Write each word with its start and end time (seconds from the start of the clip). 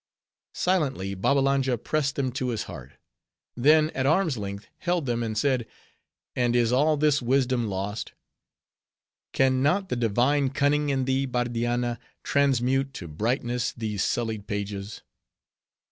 Silently 0.55 1.13
Babbalanja 1.13 1.77
pressed 1.77 2.15
them 2.15 2.31
to 2.31 2.47
his 2.47 2.63
heart. 2.63 2.93
Then 3.55 3.91
at 3.91 4.07
arm's 4.07 4.35
length 4.35 4.65
held 4.79 5.05
them, 5.05 5.21
and 5.21 5.37
said, 5.37 5.67
"And 6.35 6.55
is 6.55 6.71
all 6.71 6.97
this 6.97 7.21
wisdom 7.21 7.67
lost? 7.67 8.13
Can 9.31 9.61
not 9.61 9.89
the 9.89 9.95
divine 9.95 10.49
cunning 10.49 10.89
in 10.89 11.05
thee, 11.05 11.27
Bardianna, 11.27 11.99
transmute 12.23 12.95
to 12.95 13.07
brightness 13.07 13.73
these 13.73 14.03
sullied 14.03 14.47
pages? 14.47 15.03